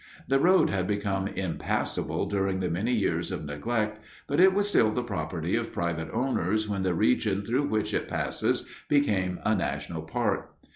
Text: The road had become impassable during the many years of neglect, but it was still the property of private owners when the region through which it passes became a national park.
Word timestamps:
The 0.27 0.39
road 0.39 0.71
had 0.71 0.87
become 0.87 1.27
impassable 1.27 2.25
during 2.25 2.59
the 2.59 2.71
many 2.71 2.91
years 2.91 3.31
of 3.31 3.45
neglect, 3.45 3.99
but 4.25 4.39
it 4.39 4.51
was 4.51 4.67
still 4.67 4.89
the 4.89 5.03
property 5.03 5.55
of 5.55 5.71
private 5.71 6.09
owners 6.11 6.67
when 6.67 6.81
the 6.81 6.95
region 6.95 7.45
through 7.45 7.67
which 7.67 7.93
it 7.93 8.07
passes 8.07 8.67
became 8.89 9.39
a 9.45 9.53
national 9.53 10.01
park. 10.01 10.55